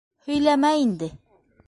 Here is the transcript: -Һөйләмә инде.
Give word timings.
-Һөйләмә 0.29 0.71
инде. 0.87 1.11